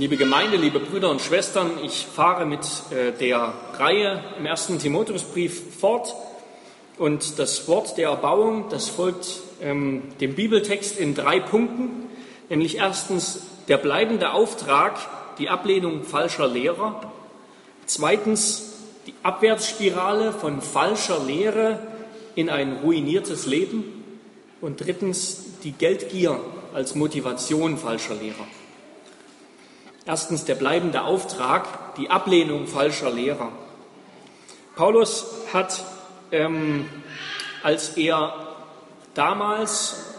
[0.00, 2.60] Liebe Gemeinde, liebe Brüder und Schwestern, ich fahre mit
[2.90, 6.14] äh, der Reihe im ersten Timotheusbrief fort.
[6.96, 12.08] Und das Wort der Erbauung, das folgt ähm, dem Bibeltext in drei Punkten,
[12.48, 14.98] nämlich erstens der bleibende Auftrag,
[15.36, 17.12] die Ablehnung falscher Lehrer,
[17.84, 18.72] zweitens
[19.06, 21.78] die Abwärtsspirale von falscher Lehre
[22.36, 23.84] in ein ruiniertes Leben.
[24.62, 26.40] Und drittens die Geldgier
[26.72, 28.46] als Motivation falscher Lehrer.
[30.06, 33.52] Erstens der bleibende Auftrag, die Ablehnung falscher Lehrer.
[34.76, 35.84] Paulus hat,
[36.32, 36.88] ähm,
[37.62, 38.32] als er
[39.14, 40.10] damals,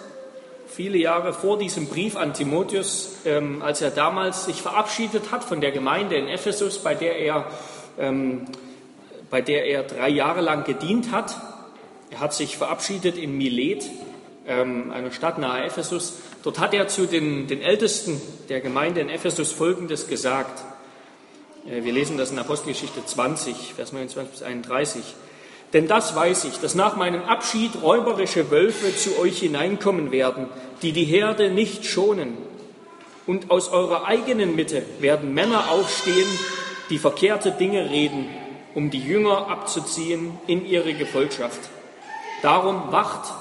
[0.68, 5.62] viele Jahre vor diesem Brief an Timotheus, ähm, als er damals sich verabschiedet hat von
[5.62, 7.46] der Gemeinde in Ephesus, bei der er,
[8.00, 8.46] ähm,
[9.30, 11.36] bei der er drei Jahre lang gedient hat,
[12.10, 13.90] er hat sich verabschiedet in Milet,
[14.48, 16.20] ähm, einer Stadt nahe Ephesus.
[16.44, 18.20] Dort hat er zu den, den Ältesten
[18.50, 20.64] der Gemeinde in Ephesus Folgendes gesagt.
[21.68, 25.04] Äh, wir lesen das in Apostelgeschichte 20, Vers 29 bis 31.
[25.74, 30.48] Denn das weiß ich, dass nach meinem Abschied räuberische Wölfe zu euch hineinkommen werden,
[30.82, 32.38] die die Herde nicht schonen.
[33.26, 36.28] Und aus eurer eigenen Mitte werden Männer aufstehen,
[36.90, 38.28] die verkehrte Dinge reden,
[38.74, 41.60] um die Jünger abzuziehen in ihre Gefolgschaft.
[42.42, 43.32] Darum wacht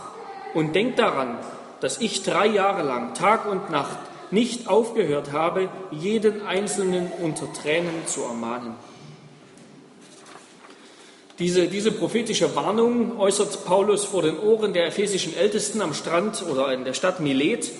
[0.54, 1.38] und denkt daran,
[1.80, 3.98] dass ich drei Jahre lang Tag und Nacht
[4.30, 8.74] nicht aufgehört habe, jeden Einzelnen unter Tränen zu ermahnen.
[11.38, 16.72] Diese, diese prophetische Warnung äußert Paulus vor den Ohren der ephesischen Ältesten am Strand oder
[16.72, 17.70] in der Stadt Milet,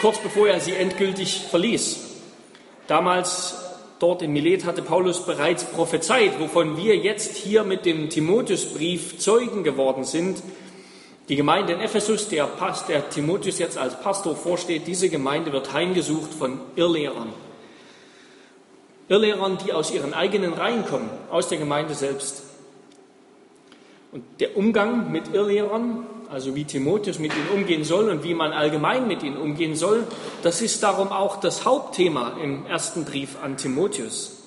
[0.00, 1.98] kurz bevor er sie endgültig verließ.
[2.86, 3.56] Damals
[3.98, 9.64] dort in Milet hatte Paulus bereits prophezeit, wovon wir jetzt hier mit dem Timotheusbrief Zeugen
[9.64, 10.40] geworden sind,
[11.28, 15.72] die Gemeinde in Ephesus, der, Past, der Timotheus jetzt als Pastor vorsteht, diese Gemeinde wird
[15.72, 17.32] heimgesucht von Irrlehrern.
[19.08, 22.42] Irrlehrern, die aus ihren eigenen Reihen kommen, aus der Gemeinde selbst.
[24.12, 28.52] Und der Umgang mit Irrlehrern, also wie Timotheus mit ihnen umgehen soll und wie man
[28.52, 30.04] allgemein mit ihnen umgehen soll,
[30.42, 34.40] das ist darum auch das Hauptthema im ersten Brief an Timotheus.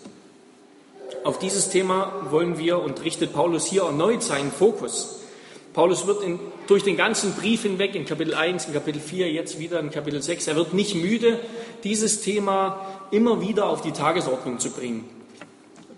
[1.24, 5.23] Auf dieses Thema wollen wir und richtet Paulus hier erneut seinen Fokus.
[5.74, 9.58] Paulus wird in, durch den ganzen Brief hinweg, in Kapitel 1, in Kapitel 4, jetzt
[9.60, 11.40] wieder in Kapitel 6, er wird nicht müde,
[11.84, 15.10] dieses Thema immer wieder auf die Tagesordnung zu bringen.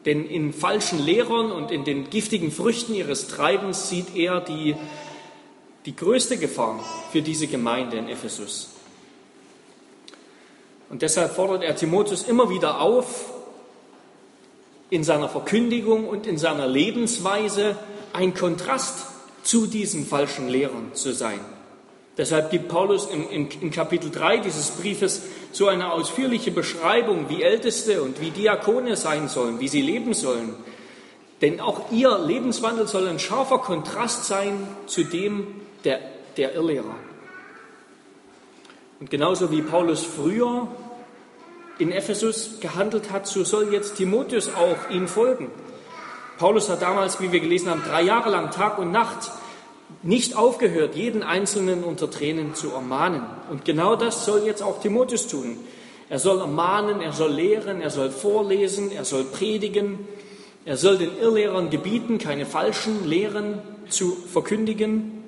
[0.05, 4.75] Denn in falschen Lehrern und in den giftigen Früchten ihres Treibens sieht er die,
[5.85, 6.79] die größte Gefahr
[7.11, 8.69] für diese Gemeinde in Ephesus.
[10.89, 13.33] Und deshalb fordert er Timotheus immer wieder auf,
[14.89, 17.75] in seiner Verkündigung und in seiner Lebensweise
[18.13, 19.14] ein Kontrast
[19.45, 21.39] zu diesen falschen Lehrern zu sein.
[22.17, 27.43] Deshalb gibt Paulus in, in, in, Kapitel 3 dieses Briefes so eine ausführliche Beschreibung, wie
[27.43, 30.55] Älteste und wie Diakone sein sollen, wie sie leben sollen.
[31.41, 35.47] Denn auch ihr Lebenswandel soll ein scharfer Kontrast sein zu dem
[35.83, 35.99] der,
[36.37, 36.95] der Irrlehrer.
[38.99, 40.67] Und genauso wie Paulus früher
[41.77, 45.51] in Ephesus gehandelt hat, so soll jetzt Timotheus auch ihm folgen.
[46.37, 49.31] Paulus hat damals, wie wir gelesen haben, drei Jahre lang Tag und Nacht
[50.03, 53.21] nicht aufgehört, jeden Einzelnen unter Tränen zu ermahnen.
[53.49, 55.57] Und genau das soll jetzt auch Timotheus tun.
[56.09, 60.07] Er soll ermahnen, er soll lehren, er soll vorlesen, er soll predigen,
[60.65, 65.23] er soll den Irrlehrern gebieten, keine falschen Lehren zu verkündigen.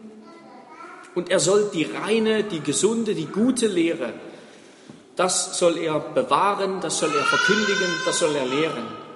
[1.16, 4.14] Und er soll die reine, die gesunde, die gute Lehre,
[5.16, 9.07] das soll er bewahren, das soll er verkündigen, das soll er lehren.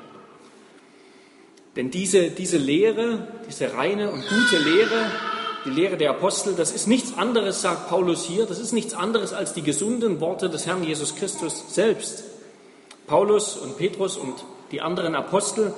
[1.75, 5.11] Denn diese, diese Lehre, diese reine und gute Lehre,
[5.65, 9.31] die Lehre der Apostel, das ist nichts anderes, sagt Paulus hier, das ist nichts anderes
[9.31, 12.23] als die gesunden Worte des Herrn Jesus Christus selbst.
[13.07, 14.33] Paulus und Petrus und
[14.71, 15.73] die anderen Apostel,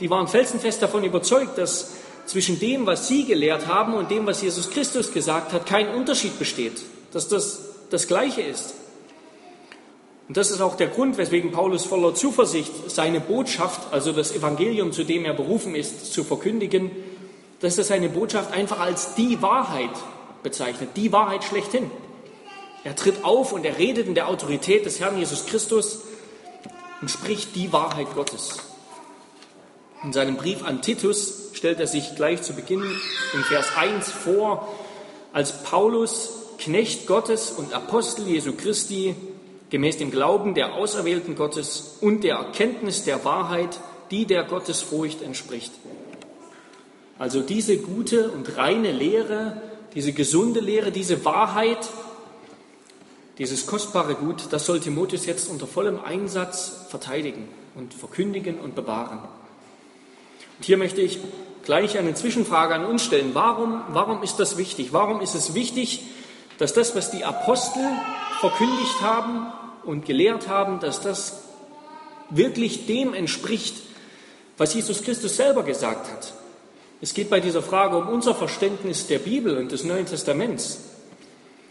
[0.00, 1.94] die waren felsenfest davon überzeugt, dass
[2.26, 6.38] zwischen dem, was sie gelehrt haben und dem, was Jesus Christus gesagt hat, kein Unterschied
[6.38, 8.74] besteht, dass das das Gleiche ist.
[10.28, 14.92] Und das ist auch der Grund, weswegen Paulus voller Zuversicht seine Botschaft, also das Evangelium,
[14.92, 16.90] zu dem er berufen ist, zu verkündigen,
[17.60, 19.90] dass er seine Botschaft einfach als die Wahrheit
[20.42, 21.90] bezeichnet, die Wahrheit schlechthin.
[22.82, 26.02] Er tritt auf und er redet in der Autorität des Herrn Jesus Christus
[27.00, 28.58] und spricht die Wahrheit Gottes.
[30.02, 34.68] In seinem Brief an Titus stellt er sich gleich zu Beginn in Vers 1 vor,
[35.32, 39.14] als Paulus, Knecht Gottes und Apostel Jesu Christi,
[39.70, 43.80] gemäß dem Glauben der Auserwählten Gottes und der Erkenntnis der Wahrheit,
[44.10, 45.72] die der Gottesfurcht entspricht.
[47.18, 49.62] Also diese gute und reine Lehre,
[49.94, 51.88] diese gesunde Lehre, diese Wahrheit,
[53.38, 59.18] dieses kostbare Gut, das soll Timotheus jetzt unter vollem Einsatz verteidigen und verkündigen und bewahren.
[60.58, 61.18] Und hier möchte ich
[61.64, 63.30] gleich eine Zwischenfrage an uns stellen.
[63.34, 64.92] Warum, warum ist das wichtig?
[64.92, 66.02] Warum ist es wichtig,
[66.58, 67.82] dass das, was die Apostel
[68.40, 69.52] verkündigt haben
[69.84, 71.42] und gelehrt haben, dass das
[72.30, 73.76] wirklich dem entspricht,
[74.58, 76.34] was Jesus Christus selber gesagt hat?
[77.00, 80.80] Es geht bei dieser Frage um unser Verständnis der Bibel und des Neuen Testaments.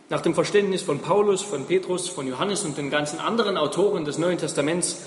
[0.10, 4.20] Nach dem Verständnis von Paulus, von Petrus, von Johannes und den ganzen anderen Autoren des
[4.20, 4.98] Neuen Testaments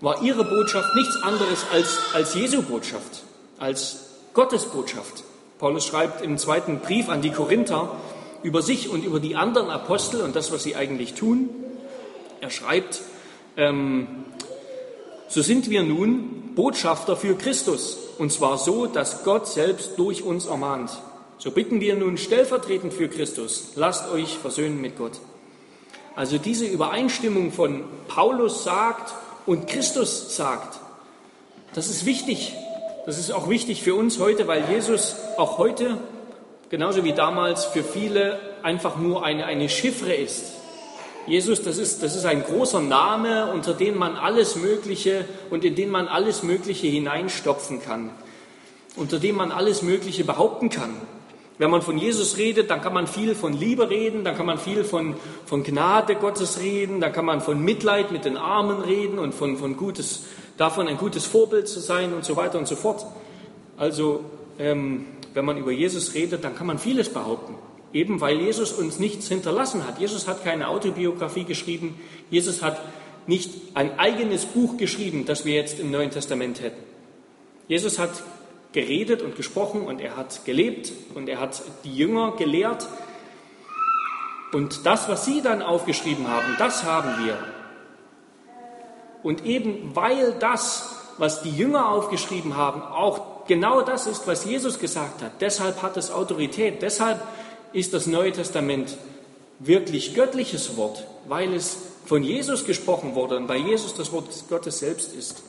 [0.00, 3.22] war ihre Botschaft nichts anderes als, als Jesu Botschaft,
[3.58, 5.22] als Gottes Botschaft.
[5.58, 7.92] Paulus schreibt im zweiten Brief an die Korinther
[8.44, 11.48] über sich und über die anderen Apostel und das, was sie eigentlich tun.
[12.40, 13.00] Er schreibt,
[13.56, 14.06] ähm,
[15.28, 20.46] so sind wir nun Botschafter für Christus, und zwar so, dass Gott selbst durch uns
[20.46, 20.90] ermahnt.
[21.38, 25.18] So bitten wir nun stellvertretend für Christus, lasst euch versöhnen mit Gott.
[26.14, 29.12] Also diese Übereinstimmung von Paulus sagt
[29.46, 30.78] und Christus sagt,
[31.74, 32.54] das ist wichtig.
[33.06, 35.98] Das ist auch wichtig für uns heute, weil Jesus auch heute,
[36.74, 40.54] genauso wie damals, für viele einfach nur eine, eine Chiffre ist.
[41.24, 45.76] Jesus, das ist, das ist ein großer Name, unter dem man alles Mögliche und in
[45.76, 48.10] den man alles Mögliche hineinstopfen kann,
[48.96, 50.96] unter dem man alles Mögliche behaupten kann.
[51.58, 54.58] Wenn man von Jesus redet, dann kann man viel von Liebe reden, dann kann man
[54.58, 55.14] viel von,
[55.46, 59.58] von Gnade Gottes reden, dann kann man von Mitleid mit den Armen reden und von,
[59.58, 60.24] von gutes,
[60.56, 63.06] davon ein gutes Vorbild zu sein und so weiter und so fort.
[63.76, 64.24] Also,
[64.58, 67.56] ähm, wenn man über Jesus redet, dann kann man vieles behaupten.
[67.92, 69.98] Eben weil Jesus uns nichts hinterlassen hat.
[70.00, 71.96] Jesus hat keine Autobiografie geschrieben.
[72.30, 72.80] Jesus hat
[73.26, 76.82] nicht ein eigenes Buch geschrieben, das wir jetzt im Neuen Testament hätten.
[77.68, 78.10] Jesus hat
[78.72, 82.86] geredet und gesprochen und er hat gelebt und er hat die Jünger gelehrt.
[84.52, 87.38] Und das, was sie dann aufgeschrieben haben, das haben wir.
[89.22, 94.78] Und eben weil das, was die Jünger aufgeschrieben haben, auch genau das ist, was Jesus
[94.78, 97.20] gesagt hat, deshalb hat es Autorität, deshalb
[97.72, 98.96] ist das Neue Testament
[99.58, 104.78] wirklich göttliches Wort, weil es von Jesus gesprochen wurde und weil Jesus das Wort Gottes
[104.78, 105.42] selbst ist.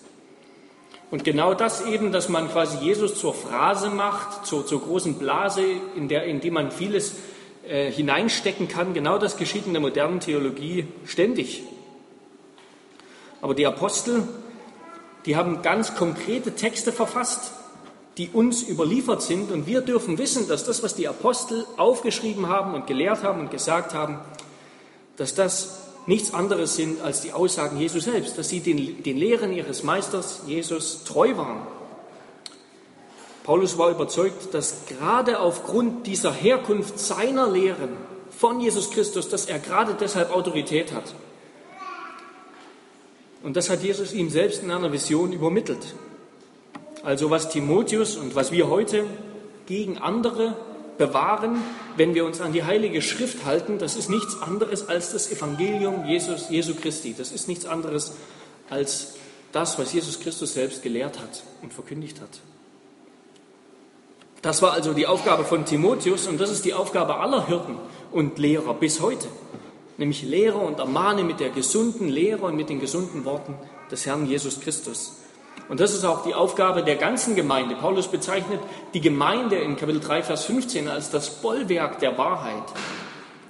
[1.12, 5.64] Und genau das eben, dass man quasi Jesus zur Phrase macht, zur, zur großen Blase,
[5.96, 7.16] in, der, in die man vieles
[7.68, 11.64] äh, hineinstecken kann, genau das geschieht in der modernen Theologie ständig.
[13.42, 14.28] Aber die Apostel,
[15.26, 17.54] die haben ganz konkrete Texte verfasst,
[18.18, 19.52] die uns überliefert sind.
[19.52, 23.52] Und wir dürfen wissen, dass das, was die Apostel aufgeschrieben haben und gelehrt haben und
[23.52, 24.20] gesagt haben,
[25.18, 29.52] dass das nichts anderes sind als die Aussagen Jesu selbst, dass sie den, den Lehren
[29.52, 31.66] ihres Meisters Jesus treu waren.
[33.44, 37.90] Paulus war überzeugt, dass gerade aufgrund dieser Herkunft seiner Lehren
[38.32, 41.14] von Jesus Christus, dass er gerade deshalb Autorität hat.
[43.44, 45.94] Und das hat Jesus ihm selbst in einer Vision übermittelt.
[47.06, 49.06] Also was Timotheus und was wir heute
[49.68, 50.56] gegen andere
[50.98, 51.62] bewahren,
[51.98, 56.06] wenn wir uns an die Heilige Schrift halten, das ist nichts anderes als das Evangelium
[56.08, 57.14] Jesus, Jesu Christi.
[57.16, 58.14] Das ist nichts anderes
[58.72, 59.14] als
[59.52, 62.40] das, was Jesus Christus selbst gelehrt hat und verkündigt hat.
[64.42, 67.78] Das war also die Aufgabe von Timotheus und das ist die Aufgabe aller Hirten
[68.12, 69.28] und Lehrer bis heute.
[69.98, 73.56] Nämlich Lehre und ermahne mit der gesunden Lehre und mit den gesunden Worten
[73.92, 75.18] des Herrn Jesus Christus.
[75.68, 77.76] Und das ist auch die Aufgabe der ganzen Gemeinde.
[77.76, 78.60] Paulus bezeichnet
[78.94, 82.64] die Gemeinde in Kapitel 3, Vers 15 als das Bollwerk der Wahrheit.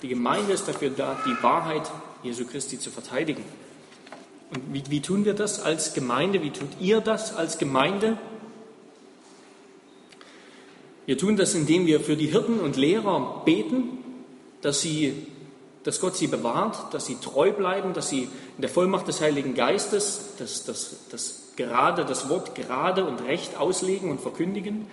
[0.01, 1.91] Die Gemeinde ist dafür da, die Wahrheit
[2.23, 3.43] Jesu Christi zu verteidigen.
[4.53, 6.41] Und wie, wie tun wir das als Gemeinde?
[6.41, 8.17] Wie tut ihr das als Gemeinde?
[11.05, 13.97] Wir tun das, indem wir für die Hirten und Lehrer beten,
[14.61, 15.27] dass sie
[15.85, 19.53] dass Gott sie bewahrt, dass sie treu bleiben, dass sie in der Vollmacht des Heiligen
[19.53, 24.87] Geistes das, das, das gerade, das Wort gerade und recht auslegen und verkündigen.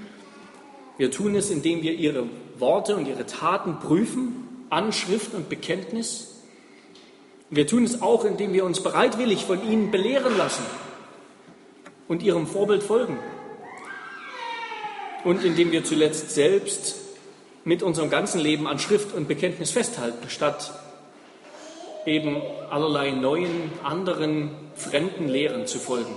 [0.99, 2.27] Wir tun es, indem wir ihre
[2.59, 6.43] Worte und ihre Taten prüfen, Anschrift und Bekenntnis.
[7.49, 10.65] Wir tun es auch, indem wir uns bereitwillig von ihnen belehren lassen
[12.07, 13.19] und ihrem Vorbild folgen.
[15.25, 16.97] Und indem wir zuletzt selbst
[17.65, 20.82] mit unserem ganzen Leben an Schrift und Bekenntnis festhalten, statt
[22.07, 22.41] eben
[22.71, 26.17] allerlei neuen, anderen, fremden Lehren zu folgen.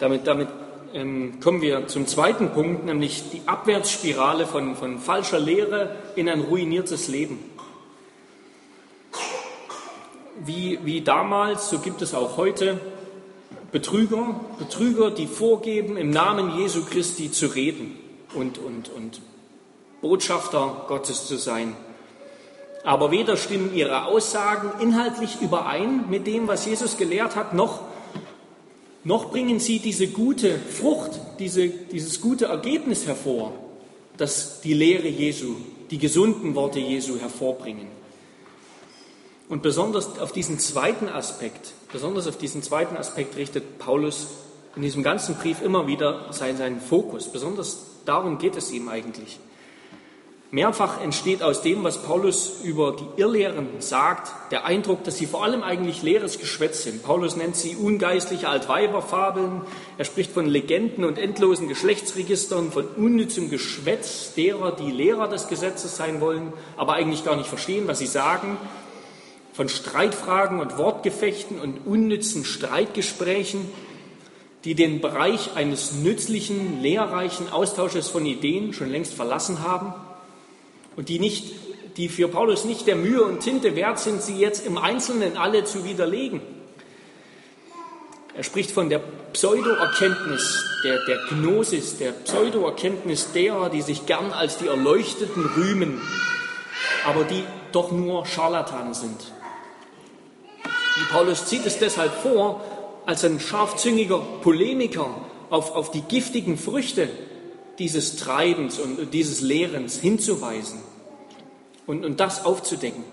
[0.00, 0.48] Damit, damit
[0.94, 6.40] ähm, kommen wir zum zweiten Punkt, nämlich die Abwärtsspirale von, von falscher Lehre in ein
[6.40, 7.38] ruiniertes Leben.
[10.44, 12.80] Wie, wie damals, so gibt es auch heute
[13.70, 17.96] Betrüger, Betrüger, die vorgeben, im Namen Jesu Christi zu reden
[18.34, 19.20] und, und, und
[20.02, 21.74] Botschafter Gottes zu sein.
[22.84, 27.80] Aber weder stimmen ihre Aussagen inhaltlich überein mit dem, was Jesus gelehrt hat, noch,
[29.04, 33.52] noch bringen sie diese gute Frucht, diese, dieses gute Ergebnis hervor,
[34.16, 35.54] das die Lehre Jesu,
[35.90, 37.86] die gesunden Worte Jesu hervorbringen.
[39.48, 44.28] Und besonders auf diesen zweiten Aspekt, besonders auf diesen zweiten Aspekt richtet Paulus
[44.74, 47.28] in diesem ganzen Brief immer wieder seinen, seinen Fokus.
[47.28, 49.38] Besonders darum geht es ihm eigentlich.
[50.54, 55.44] Mehrfach entsteht aus dem, was Paulus über die Irrlehren sagt, der Eindruck, dass sie vor
[55.44, 57.02] allem eigentlich leeres Geschwätz sind.
[57.02, 59.62] Paulus nennt sie ungeistliche Altweiberfabeln.
[59.96, 65.96] Er spricht von Legenden und endlosen Geschlechtsregistern, von unnützem Geschwätz derer, die Lehrer des Gesetzes
[65.96, 68.58] sein wollen, aber eigentlich gar nicht verstehen, was sie sagen.
[69.54, 73.70] Von Streitfragen und Wortgefechten und unnützen Streitgesprächen,
[74.66, 79.94] die den Bereich eines nützlichen, lehrreichen Austausches von Ideen schon längst verlassen haben
[80.96, 81.52] und die, nicht,
[81.96, 85.64] die für Paulus nicht der Mühe und Tinte wert sind, sie jetzt im Einzelnen alle
[85.64, 86.40] zu widerlegen.
[88.34, 89.00] Er spricht von der
[89.32, 96.00] Pseudoerkenntnis, der, der Gnosis, der Pseudoerkenntnis derer, die sich gern als die Erleuchteten rühmen,
[97.06, 99.32] aber die doch nur Scharlatane sind.
[100.96, 102.62] Und Paulus zieht es deshalb vor,
[103.04, 105.08] als ein scharfzüngiger Polemiker
[105.50, 107.08] auf, auf die giftigen Früchte
[107.78, 110.80] dieses Treibens und dieses Lehrens hinzuweisen
[111.86, 113.04] und, und das aufzudecken.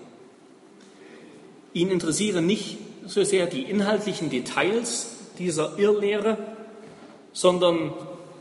[1.72, 6.38] Ihn interessieren nicht so sehr die inhaltlichen Details dieser Irrlehre,
[7.32, 7.92] sondern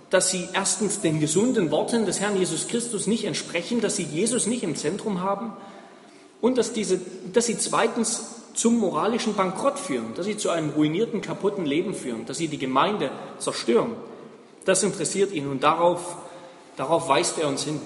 [0.09, 4.47] dass sie erstens den gesunden Worten des Herrn Jesus Christus nicht entsprechen, dass sie Jesus
[4.47, 5.53] nicht im Zentrum haben
[6.41, 6.99] und dass, diese,
[7.31, 12.25] dass sie zweitens zum moralischen Bankrott führen, dass sie zu einem ruinierten, kaputten Leben führen,
[12.25, 13.91] dass sie die Gemeinde zerstören.
[14.65, 16.17] Das interessiert ihn und darauf,
[16.75, 17.79] darauf weist er uns hin.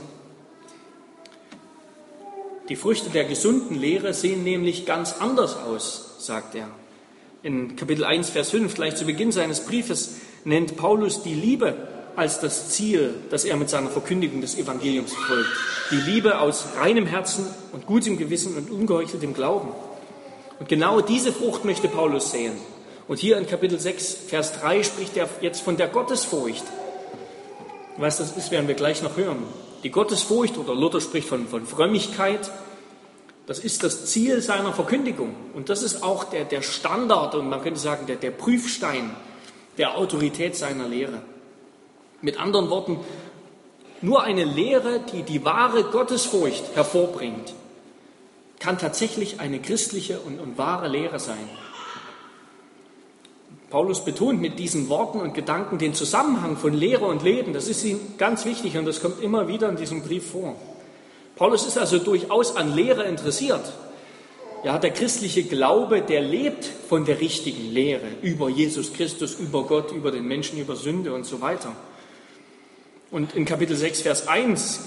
[2.69, 6.69] Die Früchte der gesunden Lehre sehen nämlich ganz anders aus, sagt er.
[7.41, 10.15] In Kapitel 1, Vers 5, gleich zu Beginn seines Briefes,
[10.45, 11.75] nennt Paulus die Liebe
[12.15, 15.49] als das Ziel, das er mit seiner Verkündigung des Evangeliums folgt.
[15.91, 19.69] Die Liebe aus reinem Herzen und gutem Gewissen und ungeheucheltem Glauben.
[20.59, 22.53] Und genau diese Frucht möchte Paulus sehen.
[23.07, 26.63] Und hier in Kapitel 6, Vers 3 spricht er jetzt von der Gottesfurcht.
[27.97, 29.43] Was das ist, werden wir gleich noch hören.
[29.83, 32.49] Die Gottesfurcht, oder Luther spricht von, von Frömmigkeit,
[33.45, 35.35] das ist das Ziel seiner Verkündigung.
[35.53, 39.11] Und das ist auch der, der Standard und man könnte sagen, der, der Prüfstein
[39.77, 41.21] der Autorität seiner Lehre.
[42.21, 42.99] Mit anderen Worten,
[44.01, 47.53] nur eine Lehre, die die wahre Gottesfurcht hervorbringt,
[48.59, 51.49] kann tatsächlich eine christliche und, und wahre Lehre sein.
[53.73, 57.53] Paulus betont mit diesen Worten und Gedanken den Zusammenhang von Lehre und Leben.
[57.53, 60.55] Das ist ihm ganz wichtig und das kommt immer wieder in diesem Brief vor.
[61.35, 63.73] Paulus ist also durchaus an Lehre interessiert.
[64.63, 69.91] Ja, der christliche Glaube, der lebt von der richtigen Lehre über Jesus Christus, über Gott,
[69.91, 71.75] über den Menschen, über Sünde und so weiter.
[73.09, 74.81] Und in Kapitel 6, Vers 1,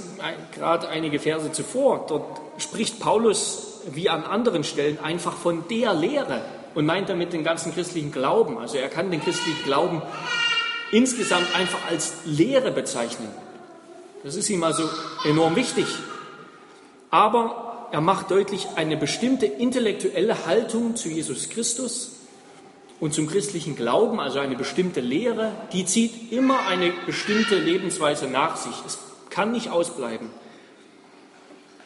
[0.55, 6.43] gerade einige Verse zuvor, dort spricht Paulus wie an anderen Stellen einfach von der Lehre
[6.77, 8.59] und meint damit den ganzen christlichen Glauben.
[8.59, 10.03] Also er kann den christlichen Glauben
[10.93, 13.29] insgesamt einfach als Lehre bezeichnen.
[14.23, 14.89] Das ist ihm also
[15.25, 15.87] enorm wichtig.
[17.11, 22.17] Aber er macht deutlich eine bestimmte intellektuelle Haltung zu Jesus Christus
[23.01, 28.57] und zum christlichen Glauben, also eine bestimmte Lehre, die zieht immer eine bestimmte Lebensweise nach
[28.57, 28.75] sich.
[28.87, 28.99] Es
[29.31, 30.29] kann nicht ausbleiben.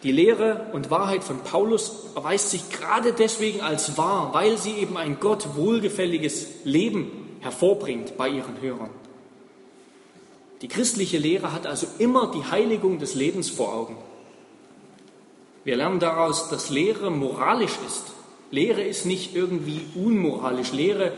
[0.02, 4.97] Die Lehre und Wahrheit von Paulus erweist sich gerade deswegen als wahr, weil sie eben
[4.97, 8.90] ein Gott wohlgefälliges Leben hervorbringt bei ihren Hörern.
[10.62, 13.97] Die christliche Lehre hat also immer die Heiligung des Lebens vor Augen.
[15.64, 18.12] Wir lernen daraus, dass Lehre moralisch ist
[18.50, 20.73] Lehre ist nicht irgendwie unmoralisch.
[20.73, 21.12] Lehre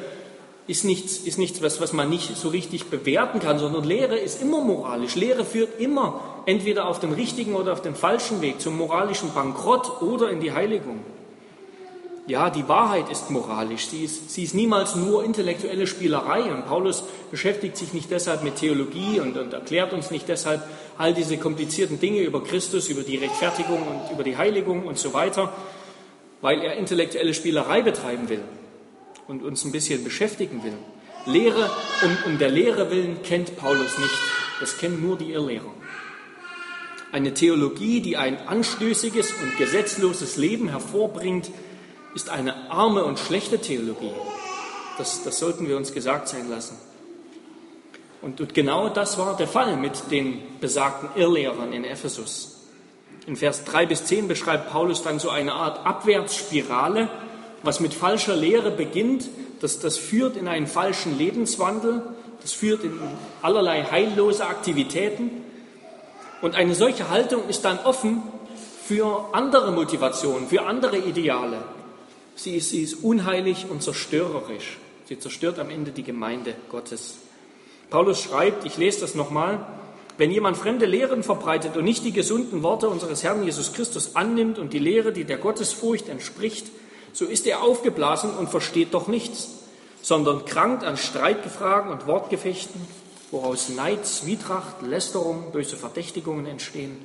[0.73, 4.41] ist nichts, ist nichts was, was man nicht so richtig bewerten kann, sondern Lehre ist
[4.41, 5.17] immer moralisch.
[5.17, 10.01] Lehre führt immer entweder auf den richtigen oder auf den falschen Weg, zum moralischen Bankrott
[10.01, 11.01] oder in die Heiligung.
[12.27, 13.89] Ja, die Wahrheit ist moralisch.
[13.89, 16.51] Sie ist, sie ist niemals nur intellektuelle Spielerei.
[16.51, 20.63] Und Paulus beschäftigt sich nicht deshalb mit Theologie und, und erklärt uns nicht deshalb
[20.97, 25.13] all diese komplizierten Dinge über Christus, über die Rechtfertigung und über die Heiligung und so
[25.13, 25.53] weiter,
[26.41, 28.41] weil er intellektuelle Spielerei betreiben will
[29.29, 30.77] und uns ein bisschen beschäftigen will.
[31.27, 31.71] Lehre
[32.03, 34.19] um, um der Lehre willen kennt Paulus nicht.
[34.61, 35.73] Das kennen nur die Irrlehrer.
[37.13, 41.51] Eine Theologie, die ein anstößiges und gesetzloses Leben hervorbringt,
[42.15, 44.13] ist eine arme und schlechte Theologie.
[44.99, 46.77] Das, das sollten wir uns gesagt sein lassen.
[48.23, 52.61] Und, und genau das war der Fall mit den besagten Irrlehrern in Ephesus.
[53.27, 57.09] In Vers 3 bis 10 beschreibt Paulus dann so eine Art Abwärtsspirale,
[57.63, 59.29] was mit falscher Lehre beginnt,
[59.61, 62.03] das, das führt in einen falschen Lebenswandel,
[62.41, 62.99] das führt in
[63.41, 65.31] allerlei heillose Aktivitäten.
[66.41, 68.23] Und eine solche Haltung ist dann offen
[68.85, 71.59] für andere Motivationen, für andere Ideale.
[72.35, 74.79] Sie ist, sie ist unheilig und zerstörerisch.
[75.07, 77.19] Sie zerstört am Ende die Gemeinde Gottes.
[77.91, 79.65] Paulus schreibt, ich lese das nochmal,
[80.19, 84.59] wenn jemand fremde Lehren verbreitet und nicht die gesunden Worte unseres Herrn Jesus Christus annimmt
[84.59, 86.67] und die Lehre, die der Gottesfurcht entspricht,
[87.13, 89.49] so ist er aufgeblasen und versteht doch nichts,
[90.01, 92.81] sondern krankt an Streitgefragen und Wortgefechten,
[93.31, 97.05] woraus Neid, Zwietracht, Lästerung, böse Verdächtigungen entstehen,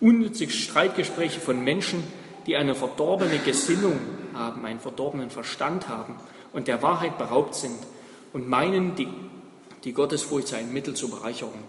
[0.00, 2.04] unnützige Streitgespräche von Menschen,
[2.46, 3.98] die eine verdorbene Gesinnung
[4.34, 6.16] haben, einen verdorbenen Verstand haben
[6.52, 7.78] und der Wahrheit beraubt sind
[8.32, 9.08] und meinen, die,
[9.84, 11.64] die Gottesfurcht sei ein Mittel zur Bereicherung.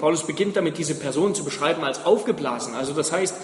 [0.00, 2.74] Paulus beginnt damit, diese Person zu beschreiben als aufgeblasen.
[2.74, 3.34] Also das heißt,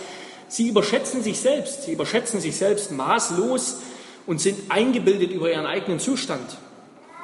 [0.48, 3.78] sie überschätzen sich selbst, sie überschätzen sich selbst maßlos
[4.26, 6.58] und sind eingebildet über ihren eigenen Zustand.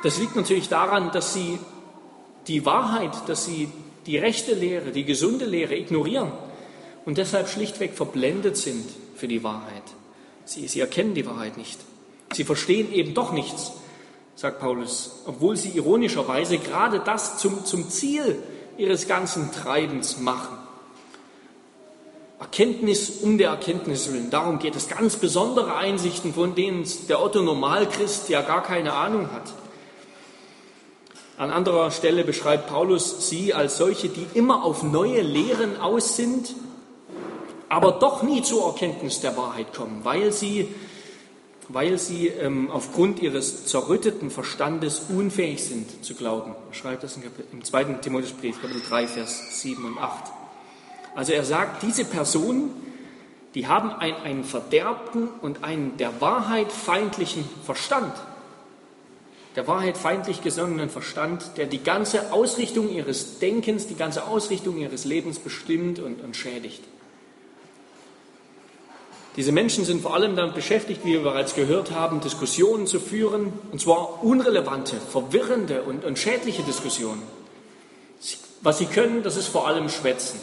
[0.02, 1.58] Das liegt natürlich daran, dass sie
[2.46, 3.68] die Wahrheit, dass sie
[4.06, 6.32] die rechte Lehre, die gesunde Lehre ignorieren
[7.04, 8.84] und deshalb schlichtweg verblendet sind
[9.16, 9.82] für die Wahrheit.
[10.44, 11.78] Sie, sie erkennen die Wahrheit nicht.
[12.32, 13.72] Sie verstehen eben doch nichts,
[14.34, 18.42] sagt Paulus, obwohl sie ironischerweise gerade das zum, zum Ziel
[18.76, 20.58] ihres ganzen Treibens machen.
[22.44, 24.30] Erkenntnis um der Erkenntnis willen.
[24.30, 24.88] Darum geht es.
[24.88, 29.52] Ganz besondere Einsichten, von denen der Otto Normalchrist ja gar keine Ahnung hat.
[31.36, 36.54] An anderer Stelle beschreibt Paulus sie als solche, die immer auf neue Lehren aus sind,
[37.68, 40.68] aber doch nie zur Erkenntnis der Wahrheit kommen, weil sie,
[41.68, 46.54] weil sie ähm, aufgrund ihres zerrütteten Verstandes unfähig sind zu glauben.
[46.70, 47.18] Er schreibt das
[47.52, 47.84] im 2.
[47.94, 50.43] Timotheusbrief, Kapitel 3, Vers 7 und 8.
[51.14, 52.71] Also er sagt, diese Personen,
[53.54, 58.12] die haben einen, einen verderbten und einen der Wahrheit feindlichen Verstand.
[59.54, 65.05] Der Wahrheit feindlich gesonnenen Verstand, der die ganze Ausrichtung ihres Denkens, die ganze Ausrichtung ihres
[65.05, 66.83] Lebens bestimmt und, und schädigt.
[69.37, 73.53] Diese Menschen sind vor allem damit beschäftigt, wie wir bereits gehört haben, Diskussionen zu führen,
[73.72, 77.22] und zwar unrelevante, verwirrende und, und schädliche Diskussionen.
[78.62, 80.40] Was sie können, das ist vor allem Schwätzen.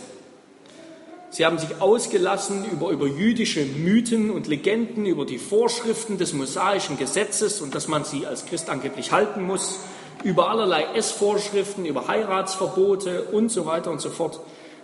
[1.31, 6.97] Sie haben sich ausgelassen über, über jüdische Mythen und Legenden, über die Vorschriften des mosaischen
[6.97, 9.79] Gesetzes und dass man sie als Christ angeblich halten muss,
[10.25, 14.41] über allerlei Essvorschriften, über Heiratsverbote und so weiter und so fort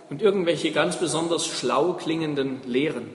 [0.08, 3.10] und irgendwelche ganz besonders schlau klingenden Lehren.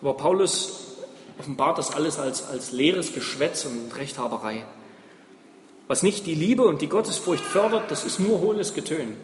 [0.00, 0.96] Aber Paulus
[1.38, 4.64] offenbart das alles als, als leeres Geschwätz und Rechthaberei.
[5.86, 9.16] Was nicht die Liebe und die Gottesfurcht fördert, das ist nur hohles Getön.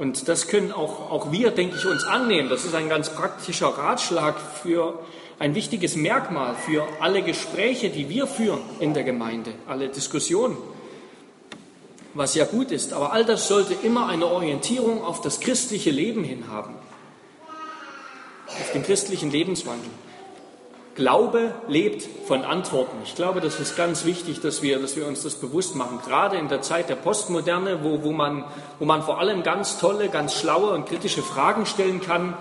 [0.00, 2.48] Und das können auch, auch wir, denke ich, uns annehmen.
[2.48, 4.98] Das ist ein ganz praktischer Ratschlag für
[5.38, 10.56] ein wichtiges Merkmal für alle Gespräche, die wir führen in der Gemeinde, alle Diskussionen,
[12.14, 12.94] was ja gut ist.
[12.94, 16.76] Aber all das sollte immer eine Orientierung auf das christliche Leben hin haben,
[18.46, 19.90] auf den christlichen Lebenswandel.
[21.00, 22.98] Glaube lebt von Antworten.
[23.04, 25.98] Ich glaube, das ist ganz wichtig, dass wir, dass wir uns das bewusst machen.
[26.04, 28.44] Gerade in der Zeit der Postmoderne, wo, wo, man,
[28.78, 32.34] wo man vor allem ganz tolle, ganz schlaue und kritische Fragen stellen kann,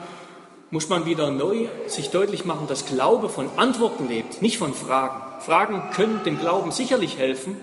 [0.71, 5.21] muss man wieder neu sich deutlich machen, dass Glaube von Antworten lebt, nicht von Fragen.
[5.39, 7.55] Fragen können dem Glauben sicherlich helfen,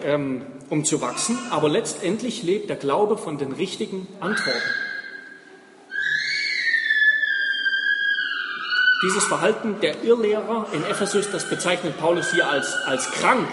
[0.00, 4.62] ähm, um zu wachsen, aber letztendlich lebt der Glaube von den richtigen Antworten.
[9.04, 13.46] Dieses Verhalten der Irrlehrer in Ephesus, das bezeichnet Paulus hier als, als krank.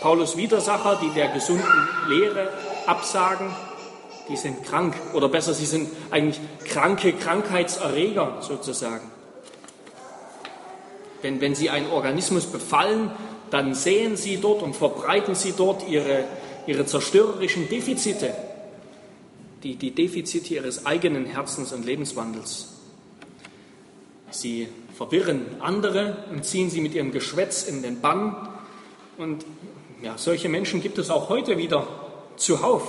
[0.00, 2.48] Paulus Widersacher, die der gesunden Lehre
[2.86, 3.50] absagen,
[4.30, 4.94] die sind krank.
[5.12, 9.10] Oder besser, sie sind eigentlich kranke Krankheitserreger sozusagen.
[11.22, 13.10] Denn wenn sie einen Organismus befallen,
[13.50, 16.24] dann sehen sie dort und verbreiten sie dort ihre,
[16.66, 18.32] ihre zerstörerischen Defizite,
[19.62, 22.77] die, die Defizite ihres eigenen Herzens und Lebenswandels.
[24.30, 28.48] Sie verwirren andere und ziehen sie mit ihrem Geschwätz in den Bann.
[29.16, 29.44] Und
[30.02, 31.86] ja, solche Menschen gibt es auch heute wieder
[32.36, 32.82] zuhauf.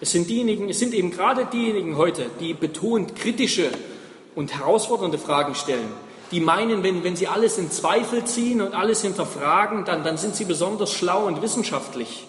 [0.00, 3.70] Es sind diejenigen, es sind eben gerade diejenigen heute, die betont kritische
[4.34, 5.88] und herausfordernde Fragen stellen,
[6.30, 10.36] die meinen, wenn, wenn sie alles in Zweifel ziehen und alles hinterfragen, dann, dann sind
[10.36, 12.26] sie besonders schlau und wissenschaftlich.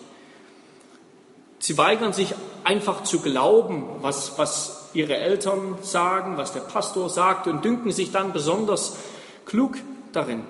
[1.59, 7.47] Sie weigern sich einfach zu glauben, was, was ihre Eltern sagen, was der Pastor sagt
[7.47, 8.97] und dünken sich dann besonders
[9.45, 9.77] klug
[10.11, 10.43] darin.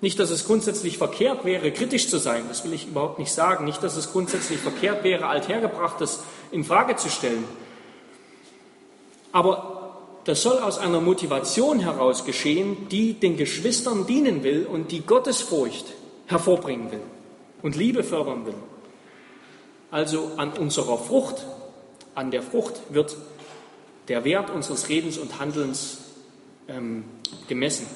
[0.00, 3.64] Nicht, dass es grundsätzlich verkehrt wäre, kritisch zu sein, das will ich überhaupt nicht sagen.
[3.64, 7.44] Nicht, dass es grundsätzlich verkehrt wäre, althergebrachtes in Frage zu stellen.
[9.32, 15.00] Aber das soll aus einer Motivation heraus geschehen, die den Geschwistern dienen will und die
[15.00, 15.86] Gottesfurcht
[16.26, 17.02] hervorbringen will
[17.62, 18.54] und Liebe fördern will.
[19.94, 21.46] Also an unserer Frucht,
[22.16, 23.16] an der Frucht wird
[24.08, 25.98] der Wert unseres Redens und Handelns
[26.66, 27.04] ähm,
[27.46, 27.86] gemessen.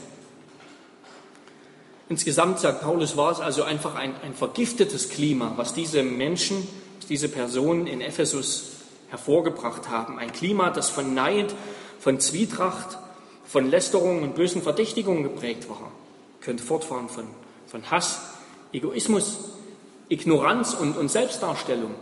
[2.08, 6.68] Insgesamt, sagt Paulus, war es also einfach ein, ein vergiftetes Klima, was diese Menschen,
[7.08, 8.74] diese Personen in Ephesus
[9.08, 10.20] hervorgebracht haben.
[10.20, 11.52] Ein Klima, das von Neid,
[11.98, 12.96] von Zwietracht,
[13.44, 15.90] von Lästerung und bösen Verdächtigungen geprägt war.
[16.42, 17.24] Könnte fortfahren von,
[17.66, 18.20] von Hass,
[18.72, 19.57] Egoismus,
[20.08, 21.94] Ignoranz und, und Selbstdarstellung.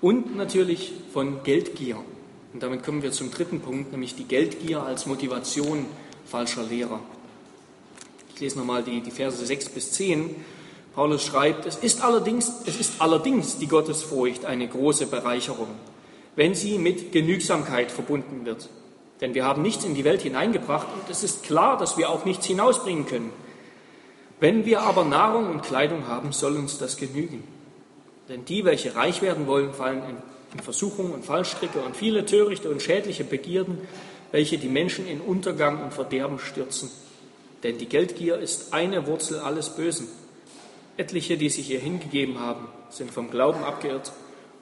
[0.00, 1.96] Und natürlich von Geldgier.
[2.52, 5.86] Und damit kommen wir zum dritten Punkt, nämlich die Geldgier als Motivation
[6.24, 7.00] falscher Lehrer.
[8.34, 10.36] Ich lese nochmal die, die Verse 6 bis 10.
[10.94, 15.68] Paulus schreibt, es ist, allerdings, es ist allerdings die Gottesfurcht eine große Bereicherung,
[16.36, 18.68] wenn sie mit Genügsamkeit verbunden wird.
[19.20, 22.24] Denn wir haben nichts in die Welt hineingebracht und es ist klar, dass wir auch
[22.24, 23.32] nichts hinausbringen können.
[24.40, 27.42] Wenn wir aber Nahrung und Kleidung haben, soll uns das genügen.
[28.28, 30.16] Denn die, welche reich werden wollen, fallen in,
[30.54, 33.78] in Versuchung und Fallstricke und viele törichte und schädliche Begierden,
[34.30, 36.90] welche die Menschen in Untergang und Verderben stürzen.
[37.62, 40.08] Denn die Geldgier ist eine Wurzel alles Bösen.
[40.96, 44.12] Etliche, die sich ihr hingegeben haben, sind vom Glauben abgeirrt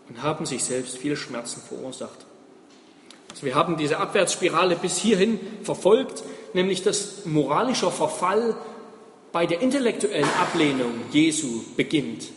[0.09, 2.27] und haben sich selbst viele Schmerzen verursacht.
[3.31, 6.23] Also wir haben diese Abwärtsspirale bis hierhin verfolgt,
[6.55, 8.57] nämlich dass moralischer Verfall
[9.37, 12.29] bei der intellektuellen Ablehnung Jesu beginnt.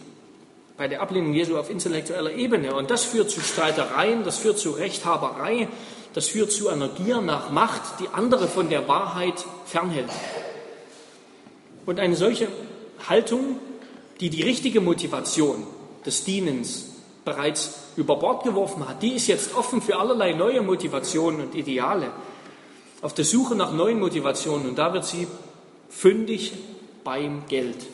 [0.75, 2.75] Bei der Ablehnung Jesu auf intellektueller Ebene.
[2.75, 5.69] Und das führt zu Streitereien, das führt zu Rechthaberei,
[6.13, 10.09] das führt zu einer Gier nach Macht, die andere von der Wahrheit fernhält.
[11.85, 12.49] Und eine solche
[13.07, 13.55] Haltung,
[14.19, 15.65] die die richtige Motivation
[16.05, 21.39] des Dienens bereits über Bord geworfen hat, die ist jetzt offen für allerlei neue Motivationen
[21.43, 22.11] und Ideale.
[23.01, 25.27] Auf der Suche nach neuen Motivationen und da wird sie
[25.89, 26.51] fündig
[27.09, 27.87] beim Geld.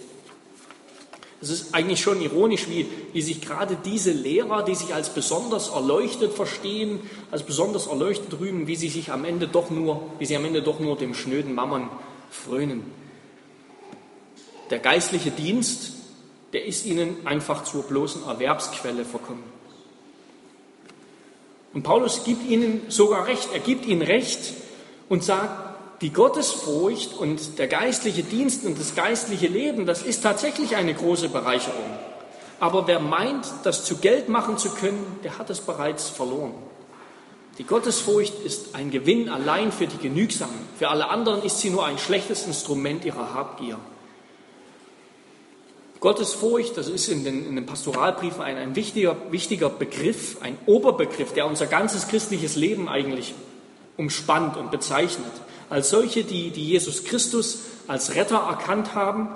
[1.41, 5.69] Es ist eigentlich schon ironisch, wie, wie sich gerade diese Lehrer, die sich als besonders
[5.69, 6.99] erleuchtet verstehen,
[7.31, 10.61] als besonders erleuchtet rühmen, wie sie sich am Ende doch nur, wie sie am Ende
[10.61, 11.87] doch nur dem schnöden Mammon
[12.29, 12.83] frönen.
[14.69, 15.93] Der geistliche Dienst,
[16.51, 19.43] der ist ihnen einfach zur bloßen Erwerbsquelle verkommen.
[21.73, 23.47] Und Paulus gibt ihnen sogar recht.
[23.53, 24.55] Er gibt ihnen recht
[25.07, 25.64] und sagt,
[26.01, 31.29] die Gottesfurcht und der geistliche Dienst und das geistliche Leben, das ist tatsächlich eine große
[31.29, 31.89] Bereicherung.
[32.59, 36.53] Aber wer meint, das zu Geld machen zu können, der hat es bereits verloren.
[37.57, 40.53] Die Gottesfurcht ist ein Gewinn allein für die Genügsamen.
[40.77, 43.77] Für alle anderen ist sie nur ein schlechtes Instrument ihrer Habgier.
[46.01, 51.33] Gottesfurcht, das ist in den, in den Pastoralbriefen ein, ein wichtiger, wichtiger Begriff, ein Oberbegriff,
[51.33, 53.33] der unser ganzes christliches Leben eigentlich
[53.97, 55.31] umspannt und bezeichnet.
[55.69, 59.29] Als solche, die, die Jesus Christus als Retter erkannt haben,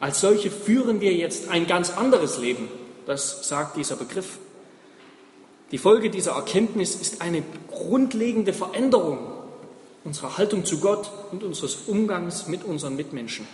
[0.00, 2.68] als solche führen wir jetzt ein ganz anderes Leben.
[3.06, 4.38] Das sagt dieser Begriff.
[5.72, 9.18] Die Folge dieser Erkenntnis ist eine grundlegende Veränderung
[10.06, 13.46] unserer Haltung zu Gott und unseres Umgangs mit unseren Mitmenschen.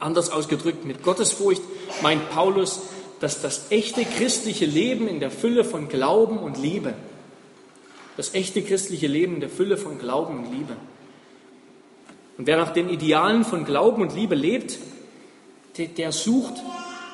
[0.00, 1.62] Anders ausgedrückt, mit Gottesfurcht
[2.02, 2.80] meint Paulus,
[3.20, 6.94] dass das echte christliche Leben in der Fülle von Glauben und Liebe,
[8.20, 10.76] das echte christliche Leben in der Fülle von Glauben und Liebe.
[12.36, 14.78] Und wer nach den Idealen von Glauben und Liebe lebt,
[15.78, 16.52] der, der sucht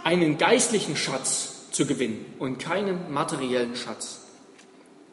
[0.02, 4.22] einen geistlichen Schatz zu gewinnen und keinen materiellen Schatz.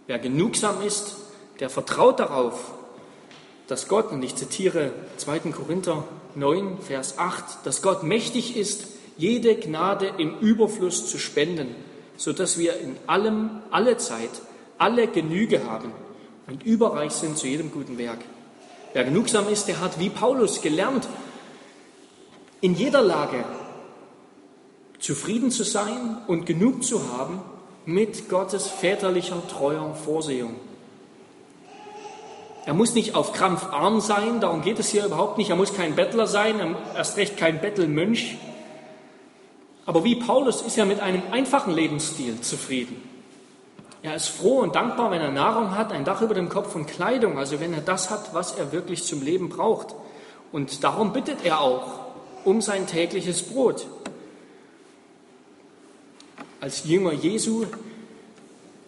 [0.07, 1.15] Wer genugsam ist,
[1.59, 2.73] der vertraut darauf,
[3.67, 5.51] dass Gott, und ich zitiere 2.
[5.51, 11.75] Korinther 9, Vers 8, dass Gott mächtig ist, jede Gnade im Überfluss zu spenden,
[12.17, 14.31] sodass wir in allem, alle Zeit,
[14.77, 15.91] alle Genüge haben
[16.47, 18.19] und überreich sind zu jedem guten Werk.
[18.93, 21.07] Wer genugsam ist, der hat wie Paulus gelernt,
[22.61, 23.43] in jeder Lage
[24.99, 27.41] zufrieden zu sein und genug zu haben
[27.85, 30.55] mit Gottes väterlicher, treuer Vorsehung.
[32.65, 35.49] Er muss nicht auf Krampf arm sein, darum geht es hier überhaupt nicht.
[35.49, 38.37] Er muss kein Bettler sein, erst recht kein Bettelmönch.
[39.85, 43.12] Aber wie Paulus ist er mit einem einfachen Lebensstil zufrieden.
[44.03, 46.87] Er ist froh und dankbar, wenn er Nahrung hat, ein Dach über dem Kopf und
[46.87, 49.95] Kleidung, also wenn er das hat, was er wirklich zum Leben braucht.
[50.51, 52.01] Und darum bittet er auch
[52.43, 53.87] um sein tägliches Brot.
[56.59, 57.65] Als Jünger Jesu,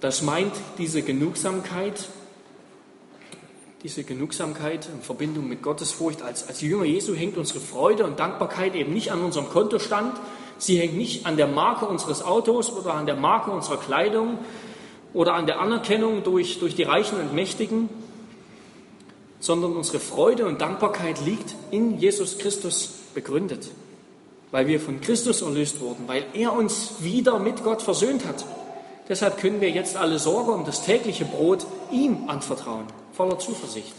[0.01, 2.10] das meint diese Genugsamkeit,
[3.84, 6.23] diese Genugsamkeit in Verbindung mit Gottesfurcht.
[6.23, 10.19] Als, als Jünger Jesu hängt unsere Freude und Dankbarkeit eben nicht an unserem Kontostand.
[10.58, 14.39] Sie hängt nicht an der Marke unseres Autos oder an der Marke unserer Kleidung
[15.15, 17.89] oder an der Anerkennung durch, durch die Reichen und Mächtigen,
[19.39, 23.69] sondern unsere Freude und Dankbarkeit liegt in Jesus Christus begründet,
[24.51, 28.43] weil wir von Christus erlöst wurden, weil er uns wieder mit Gott versöhnt hat.
[29.08, 33.93] Deshalb können wir jetzt alle Sorge um das tägliche Brot ihm anvertrauen, voller Zuversicht.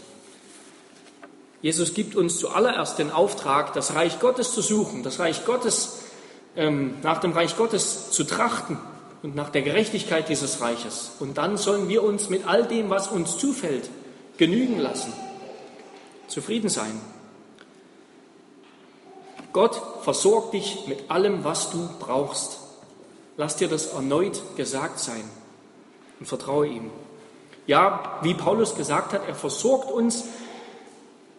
[1.63, 6.03] Jesus gibt uns zuallererst den Auftrag, das Reich Gottes zu suchen, das Reich Gottes,
[6.55, 8.77] ähm, nach dem Reich Gottes zu trachten
[9.23, 11.11] und nach der Gerechtigkeit dieses Reiches.
[11.19, 13.89] Und dann sollen wir uns mit all dem, was uns zufällt,
[14.37, 15.11] genügen lassen,
[16.27, 16.99] zufrieden sein.
[19.53, 22.59] Gott versorgt dich mit allem, was du brauchst.
[23.37, 25.23] Lass dir das erneut gesagt sein
[26.19, 26.91] und vertraue ihm.
[27.65, 30.25] Ja, wie Paulus gesagt hat, er versorgt uns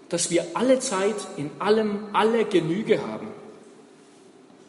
[0.08, 3.28] dass wir alle Zeit in allem alle Genüge haben.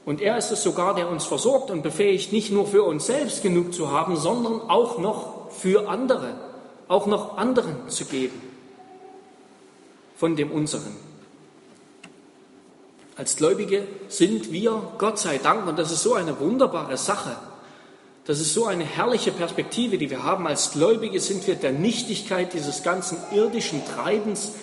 [0.10, 3.44] Und er ist es sogar, der uns versorgt und befähigt, nicht nur für uns selbst
[3.44, 6.34] genug zu haben, sondern auch noch für andere,
[6.88, 8.42] auch noch anderen zu geben
[10.16, 10.96] von dem unseren.
[13.18, 17.36] Als Gläubige sind wir, Gott sei Dank, und das ist so eine wunderbare Sache,
[18.26, 20.48] das ist so eine herrliche Perspektive, die wir haben.
[20.48, 24.54] Als Gläubige sind wir der Nichtigkeit dieses ganzen irdischen Treibens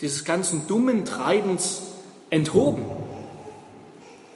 [0.00, 1.82] dieses ganzen dummen Treibens
[2.30, 2.84] enthoben.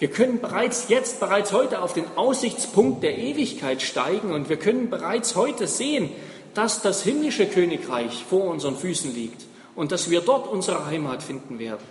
[0.04, 4.90] Wir können bereits jetzt, bereits heute auf den Aussichtspunkt der Ewigkeit steigen und wir können
[4.90, 6.10] bereits heute sehen,
[6.52, 11.58] dass das himmlische Königreich vor unseren Füßen liegt und dass wir dort unsere Heimat finden
[11.58, 11.86] werden.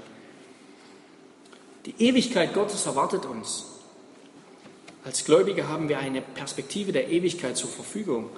[1.88, 3.66] Die Ewigkeit Gottes erwartet uns.
[5.04, 8.30] Als Gläubige haben wir eine Perspektive der Ewigkeit zur Verfügung.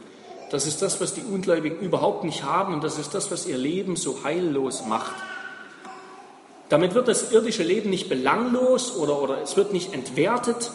[0.51, 3.57] Das ist das, was die Ungläubigen überhaupt nicht haben und das ist das, was ihr
[3.57, 5.15] Leben so heillos macht.
[6.69, 10.71] Damit wird das irdische Leben nicht belanglos oder, oder es wird nicht entwertet,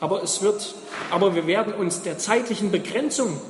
[0.00, 0.74] aber, es wird,
[1.10, 3.40] aber wir werden uns der zeitlichen Begrenzung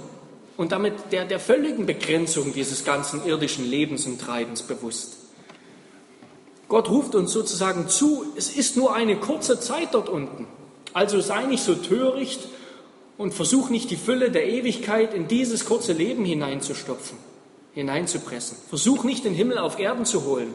[0.57, 5.17] und damit der, der völligen Begrenzung dieses ganzen irdischen Lebens und Treibens bewusst.
[6.69, 10.47] Gott ruft uns sozusagen zu, es ist nur eine kurze Zeit dort unten.
[10.93, 12.41] Also sei nicht so töricht
[13.17, 17.17] und versuch nicht die Fülle der Ewigkeit in dieses kurze Leben hineinzustopfen,
[17.75, 18.57] hineinzupressen.
[18.69, 20.55] Versuch nicht den Himmel auf Erden zu holen,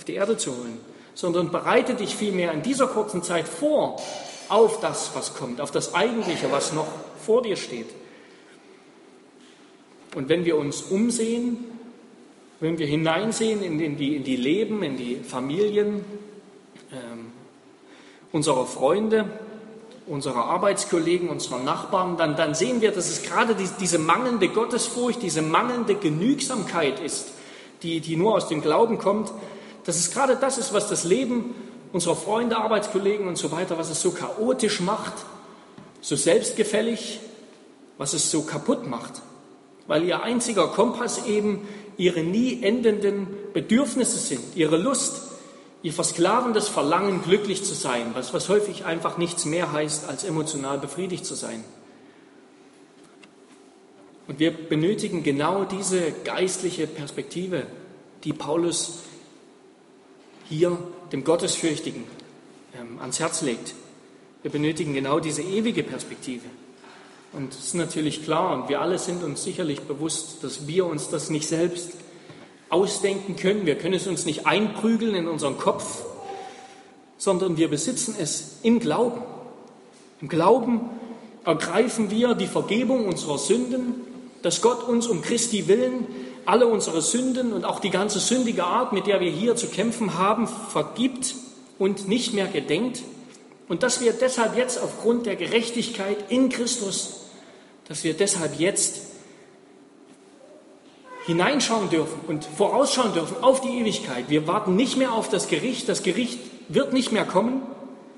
[0.00, 0.78] auf die Erde zu holen,
[1.12, 4.00] sondern bereite dich vielmehr in dieser kurzen Zeit vor
[4.48, 6.86] auf das, was kommt, auf das Eigentliche, was noch
[7.22, 7.88] vor dir steht.
[10.14, 11.66] Und wenn wir uns umsehen,
[12.60, 16.02] wenn wir hineinsehen in, die, in die Leben, in die Familien
[16.90, 17.32] ähm,
[18.32, 19.26] unserer Freunde,
[20.06, 25.22] unserer Arbeitskollegen, unserer Nachbarn, dann, dann sehen wir, dass es gerade die, diese mangelnde Gottesfurcht,
[25.22, 27.32] diese mangelnde Genügsamkeit ist,
[27.82, 29.30] die, die nur aus dem Glauben kommt,
[29.84, 31.54] dass es gerade das ist, was das Leben
[31.92, 35.12] unserer Freunde, Arbeitskollegen und so weiter, was es so chaotisch macht,
[36.00, 37.20] so selbstgefällig,
[37.98, 39.22] was es so kaputt macht.
[39.86, 41.66] Weil ihr einziger Kompass eben
[41.96, 45.22] ihre nie endenden Bedürfnisse sind, ihre Lust,
[45.82, 50.78] ihr versklavendes Verlangen, glücklich zu sein, was, was häufig einfach nichts mehr heißt, als emotional
[50.78, 51.64] befriedigt zu sein.
[54.28, 57.66] Und wir benötigen genau diese geistliche Perspektive,
[58.22, 59.00] die Paulus
[60.50, 60.76] hier
[61.12, 62.04] dem Gottesfürchtigen
[62.78, 63.74] ähm, ans Herz legt.
[64.42, 66.46] Wir benötigen genau diese ewige Perspektive.
[67.32, 71.08] Und es ist natürlich klar, und wir alle sind uns sicherlich bewusst, dass wir uns
[71.08, 71.92] das nicht selbst
[72.68, 73.64] ausdenken können.
[73.64, 76.04] Wir können es uns nicht einprügeln in unseren Kopf,
[77.16, 79.22] sondern wir besitzen es im Glauben.
[80.20, 80.90] Im Glauben
[81.44, 83.94] ergreifen wir die Vergebung unserer Sünden,
[84.42, 86.06] dass Gott uns um Christi willen
[86.50, 90.18] alle unsere Sünden und auch die ganze sündige Art, mit der wir hier zu kämpfen
[90.18, 91.36] haben, vergibt
[91.78, 93.02] und nicht mehr gedenkt.
[93.68, 97.26] Und dass wir deshalb jetzt aufgrund der Gerechtigkeit in Christus,
[97.86, 99.02] dass wir deshalb jetzt
[101.26, 104.24] hineinschauen dürfen und vorausschauen dürfen auf die Ewigkeit.
[104.28, 105.88] Wir warten nicht mehr auf das Gericht.
[105.88, 107.62] Das Gericht wird nicht mehr kommen.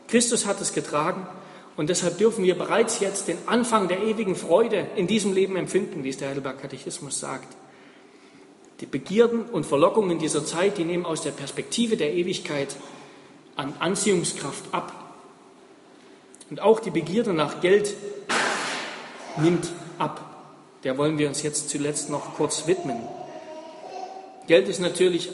[0.08, 1.26] Christus hat es getragen.
[1.76, 6.02] Und deshalb dürfen wir bereits jetzt den Anfang der ewigen Freude in diesem Leben empfinden,
[6.02, 7.48] wie es der Heidelberg Katechismus sagt.
[8.82, 12.74] Die Begierden und Verlockungen dieser Zeit, die nehmen aus der Perspektive der Ewigkeit
[13.54, 15.14] an Anziehungskraft ab.
[16.50, 17.94] Und auch die Begierde nach Geld
[19.40, 20.48] nimmt ab.
[20.82, 22.96] Der wollen wir uns jetzt zuletzt noch kurz widmen.
[24.48, 25.30] Geld ist natürlich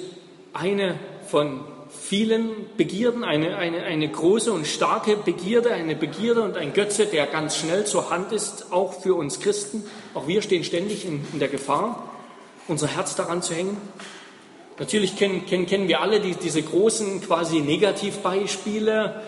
[0.53, 6.75] eine von vielen Begierden, eine, eine, eine große und starke Begierde, eine Begierde und ein
[6.75, 9.85] Götze, der ganz schnell zur Hand ist, auch für uns Christen.
[10.13, 12.08] Auch wir stehen ständig in, in der Gefahr
[12.69, 13.77] unser Herz daran zu hängen?
[14.79, 19.23] Natürlich kennen, kennen, kennen wir alle die, diese großen quasi Negativbeispiele.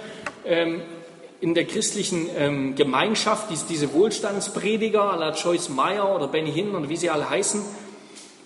[0.44, 0.82] Ähm,
[1.40, 6.96] in der christlichen ähm, Gemeinschaft, diese Wohlstandsprediger la Joyce Meyer oder Benny Hinn oder wie
[6.96, 7.62] sie alle heißen.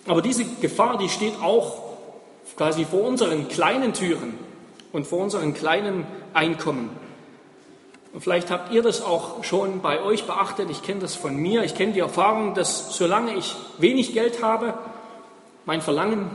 [0.06, 1.82] Aber diese Gefahr, die steht auch
[2.56, 4.38] quasi vor unseren kleinen Türen
[4.92, 6.90] und vor unseren kleinen Einkommen.
[8.14, 10.70] Und vielleicht habt ihr das auch schon bei euch beachtet.
[10.70, 11.64] Ich kenne das von mir.
[11.64, 14.74] Ich kenne die Erfahrung, dass solange ich wenig Geld habe,
[15.66, 16.30] mein Verlangen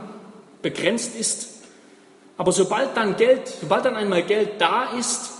[0.60, 1.62] begrenzt ist.
[2.36, 5.32] Aber sobald dann Geld, sobald dann einmal Geld da ist,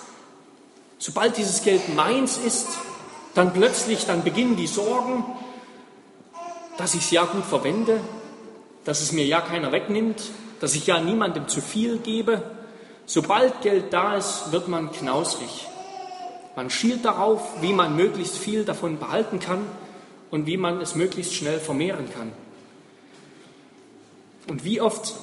[0.96, 2.68] sobald dieses Geld meins ist,
[3.34, 5.24] dann plötzlich, dann beginnen die Sorgen,
[6.78, 8.00] dass ich es ja gut verwende,
[8.84, 10.22] dass es mir ja keiner wegnimmt,
[10.60, 12.42] dass ich ja niemandem zu viel gebe.
[13.04, 15.69] Sobald Geld da ist, wird man knausrig.
[16.56, 19.64] Man schielt darauf, wie man möglichst viel davon behalten kann
[20.30, 22.32] und wie man es möglichst schnell vermehren kann.
[24.48, 25.14] Und wie oft,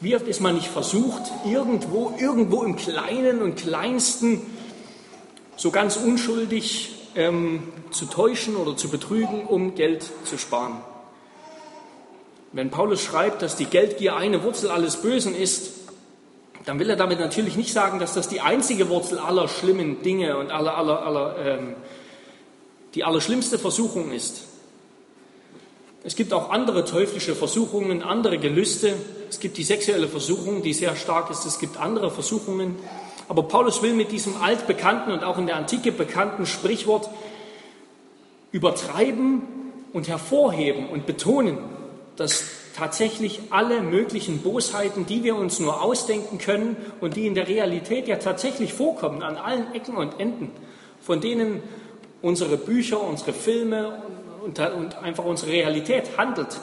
[0.00, 4.42] wie oft ist man nicht versucht, irgendwo, irgendwo im Kleinen und Kleinsten
[5.56, 10.76] so ganz unschuldig ähm, zu täuschen oder zu betrügen, um Geld zu sparen.
[12.52, 15.72] Wenn Paulus schreibt, dass die Geldgier eine Wurzel alles Bösen ist,
[16.68, 20.36] dann will er damit natürlich nicht sagen, dass das die einzige Wurzel aller schlimmen Dinge
[20.36, 21.76] und aller, aller, aller, ähm,
[22.94, 24.42] die allerschlimmste Versuchung ist.
[26.04, 28.92] Es gibt auch andere teuflische Versuchungen, andere Gelüste.
[29.30, 31.46] Es gibt die sexuelle Versuchung, die sehr stark ist.
[31.46, 32.76] Es gibt andere Versuchungen.
[33.30, 37.08] Aber Paulus will mit diesem altbekannten und auch in der Antike bekannten Sprichwort
[38.52, 39.40] übertreiben
[39.94, 41.56] und hervorheben und betonen,
[42.16, 42.44] dass
[42.78, 48.06] tatsächlich alle möglichen Bosheiten, die wir uns nur ausdenken können und die in der Realität
[48.06, 50.52] ja tatsächlich vorkommen, an allen Ecken und Enden,
[51.00, 51.60] von denen
[52.22, 54.02] unsere Bücher, unsere Filme
[54.44, 56.60] und, einfach unsere Realität handelt,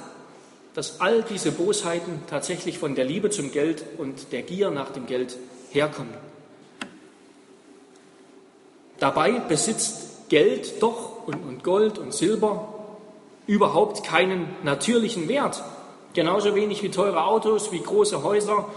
[0.73, 5.07] dass all diese Bosheiten tatsächlich von der Liebe zum Geld und der Gier nach dem
[5.07, 5.37] Geld
[5.71, 6.13] herkommen.
[8.99, 12.73] Dabei besitzt Geld doch und Gold und Silber
[13.47, 15.61] überhaupt keinen natürlichen Wert.
[16.15, 18.69] Genauso wenig wie teure Autos, wie große Häuser,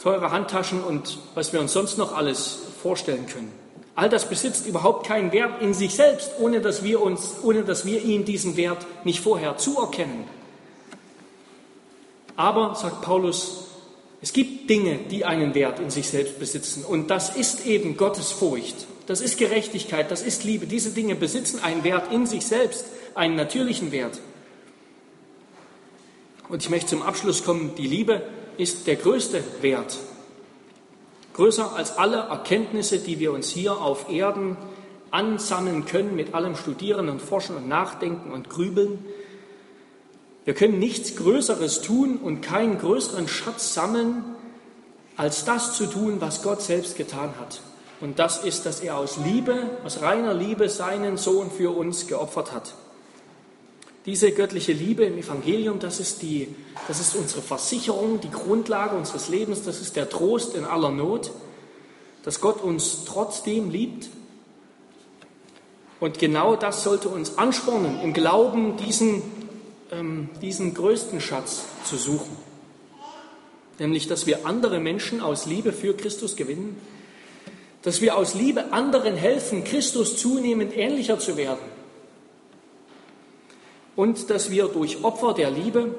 [0.00, 3.50] teure Handtaschen und was wir uns sonst noch alles vorstellen können.
[3.96, 7.86] All das besitzt überhaupt keinen Wert in sich selbst, ohne dass wir uns, ohne dass
[7.86, 10.24] wir ihm diesen Wert nicht vorher zuerkennen.
[12.36, 13.68] Aber, sagt Paulus,
[14.20, 16.84] es gibt Dinge, die einen Wert in sich selbst besitzen.
[16.84, 18.86] Und das ist eben Gottes Furcht.
[19.06, 20.10] Das ist Gerechtigkeit.
[20.10, 20.66] Das ist Liebe.
[20.66, 24.18] Diese Dinge besitzen einen Wert in sich selbst, einen natürlichen Wert.
[26.54, 28.22] Und ich möchte zum Abschluss kommen, die Liebe
[28.58, 29.98] ist der größte Wert.
[31.32, 34.56] Größer als alle Erkenntnisse, die wir uns hier auf Erden
[35.10, 39.04] ansammeln können mit allem Studieren und Forschen und Nachdenken und Grübeln.
[40.44, 44.22] Wir können nichts Größeres tun und keinen größeren Schatz sammeln,
[45.16, 47.62] als das zu tun, was Gott selbst getan hat.
[48.00, 52.52] Und das ist, dass er aus Liebe, aus reiner Liebe seinen Sohn für uns geopfert
[52.52, 52.74] hat.
[54.06, 56.48] Diese göttliche Liebe im Evangelium, das ist, die,
[56.88, 61.30] das ist unsere Versicherung, die Grundlage unseres Lebens, das ist der Trost in aller Not,
[62.22, 64.10] dass Gott uns trotzdem liebt.
[66.00, 69.22] Und genau das sollte uns anspornen, im Glauben diesen,
[69.90, 72.36] ähm, diesen größten Schatz zu suchen.
[73.78, 76.76] Nämlich, dass wir andere Menschen aus Liebe für Christus gewinnen,
[77.80, 81.73] dass wir aus Liebe anderen helfen, Christus zunehmend ähnlicher zu werden
[83.96, 85.94] und dass wir durch Opfer der Liebe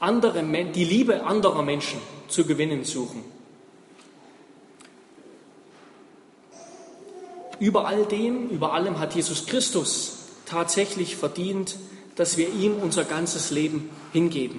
[0.00, 3.24] andere, die Liebe anderer Menschen zu gewinnen suchen.
[7.58, 11.76] Über all dem, über allem hat Jesus Christus tatsächlich verdient,
[12.14, 14.58] dass wir ihm unser ganzes Leben hingeben.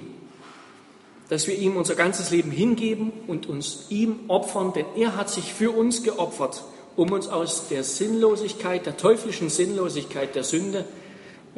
[1.28, 5.52] Dass wir ihm unser ganzes Leben hingeben und uns ihm opfern, denn er hat sich
[5.52, 6.64] für uns geopfert,
[6.96, 10.84] um uns aus der Sinnlosigkeit, der teuflischen Sinnlosigkeit der Sünde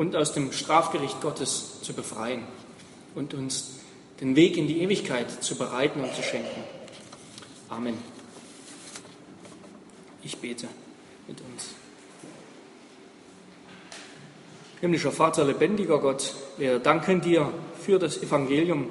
[0.00, 2.44] und aus dem Strafgericht Gottes zu befreien
[3.14, 3.80] und uns
[4.22, 6.64] den Weg in die Ewigkeit zu bereiten und zu schenken.
[7.68, 7.98] Amen.
[10.22, 10.68] Ich bete
[11.28, 11.74] mit uns.
[14.80, 18.88] Himmlischer Vater, lebendiger Gott, wir danken dir für das Evangelium,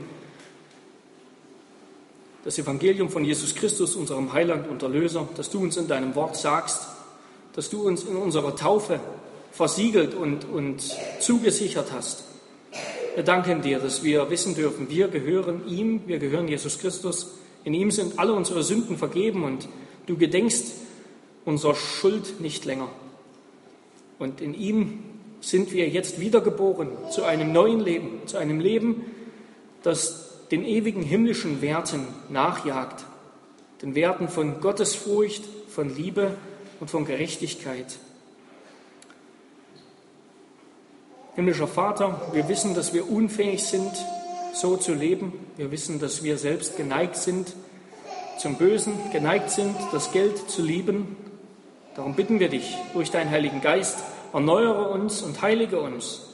[2.43, 6.35] das Evangelium von Jesus Christus, unserem Heiland und Erlöser, dass du uns in deinem Wort
[6.35, 6.87] sagst,
[7.53, 8.99] dass du uns in unserer Taufe
[9.51, 10.81] versiegelt und, und
[11.19, 12.23] zugesichert hast.
[13.15, 17.35] Wir danken dir, dass wir wissen dürfen, wir gehören ihm, wir gehören Jesus Christus.
[17.63, 19.67] In ihm sind alle unsere Sünden vergeben und
[20.05, 20.73] du gedenkst
[21.45, 22.89] unserer Schuld nicht länger.
[24.19, 24.99] Und in ihm
[25.41, 29.05] sind wir jetzt wiedergeboren zu einem neuen Leben, zu einem Leben,
[29.83, 33.05] das den ewigen himmlischen Werten nachjagt,
[33.81, 36.35] den Werten von Gottesfurcht, von Liebe
[36.79, 37.99] und von Gerechtigkeit.
[41.39, 43.93] Himmlischer Vater, wir wissen, dass wir unfähig sind,
[44.51, 45.31] so zu leben.
[45.55, 47.53] Wir wissen, dass wir selbst geneigt sind
[48.37, 51.15] zum Bösen, geneigt sind, das Geld zu lieben.
[51.95, 53.99] Darum bitten wir dich durch deinen Heiligen Geist,
[54.33, 56.27] erneuere uns und heilige uns.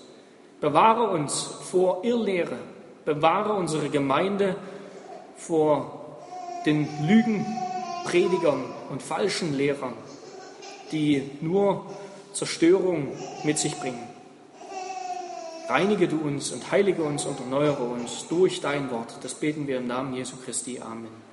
[0.59, 2.57] Bewahre uns vor Irrlehre.
[3.05, 4.55] Bewahre unsere Gemeinde
[5.37, 6.17] vor
[6.65, 9.93] den Lügenpredigern und falschen Lehrern,
[10.91, 11.85] die nur
[12.33, 13.09] Zerstörung
[13.43, 14.14] mit sich bringen.
[15.67, 19.15] Reinige du uns und heilige uns und erneuere uns durch dein Wort.
[19.23, 20.79] Das beten wir im Namen Jesu Christi.
[20.79, 21.24] Amen.